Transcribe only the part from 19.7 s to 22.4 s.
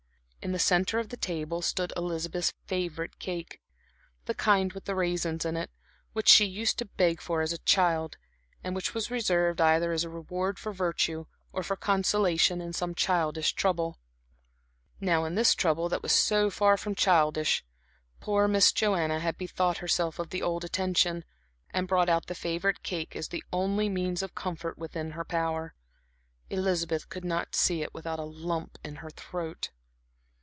herself of the old attention, and brought out the